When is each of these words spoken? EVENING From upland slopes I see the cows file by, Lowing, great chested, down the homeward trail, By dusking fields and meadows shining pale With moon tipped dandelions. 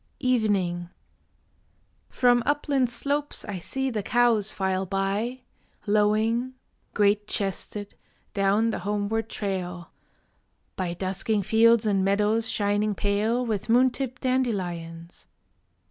EVENING 0.21 0.89
From 2.09 2.41
upland 2.43 2.89
slopes 2.89 3.45
I 3.45 3.59
see 3.59 3.91
the 3.91 4.01
cows 4.01 4.51
file 4.51 4.87
by, 4.87 5.41
Lowing, 5.85 6.55
great 6.95 7.27
chested, 7.27 7.93
down 8.33 8.71
the 8.71 8.79
homeward 8.79 9.29
trail, 9.29 9.91
By 10.75 10.95
dusking 10.95 11.43
fields 11.43 11.85
and 11.85 12.03
meadows 12.03 12.49
shining 12.49 12.95
pale 12.95 13.45
With 13.45 13.69
moon 13.69 13.91
tipped 13.91 14.23
dandelions. 14.23 15.27